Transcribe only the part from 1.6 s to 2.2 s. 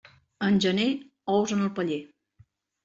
el paller.